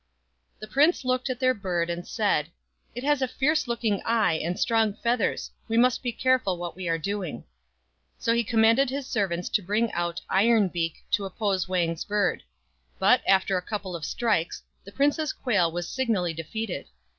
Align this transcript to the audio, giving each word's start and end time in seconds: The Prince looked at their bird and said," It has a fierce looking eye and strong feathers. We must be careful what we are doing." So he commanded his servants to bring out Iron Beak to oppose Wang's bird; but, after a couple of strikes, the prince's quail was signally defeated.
The 0.57 0.65
Prince 0.65 1.05
looked 1.05 1.29
at 1.29 1.39
their 1.39 1.53
bird 1.53 1.87
and 1.87 2.07
said," 2.07 2.49
It 2.95 3.03
has 3.03 3.21
a 3.21 3.27
fierce 3.27 3.67
looking 3.67 4.01
eye 4.03 4.33
and 4.33 4.57
strong 4.59 4.95
feathers. 4.95 5.51
We 5.67 5.77
must 5.77 6.01
be 6.01 6.11
careful 6.11 6.57
what 6.57 6.75
we 6.75 6.89
are 6.89 6.97
doing." 6.97 7.43
So 8.17 8.33
he 8.33 8.43
commanded 8.43 8.89
his 8.89 9.05
servants 9.05 9.47
to 9.49 9.61
bring 9.61 9.91
out 9.91 10.19
Iron 10.27 10.69
Beak 10.69 11.05
to 11.11 11.25
oppose 11.25 11.67
Wang's 11.69 12.03
bird; 12.03 12.41
but, 12.97 13.21
after 13.27 13.57
a 13.57 13.61
couple 13.61 13.95
of 13.95 14.03
strikes, 14.03 14.63
the 14.83 14.91
prince's 14.91 15.33
quail 15.33 15.71
was 15.71 15.87
signally 15.87 16.33
defeated. 16.33 16.87